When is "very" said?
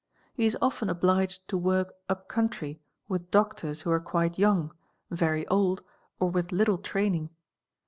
5.11-5.45